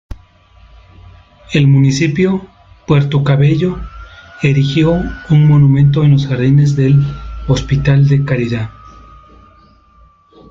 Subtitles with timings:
[1.53, 2.47] El Municipio
[2.87, 3.77] Puerto Cabello
[4.41, 4.93] erigió
[5.29, 7.05] un monumento en los jardines del
[7.47, 8.71] "Hospital de Caridad".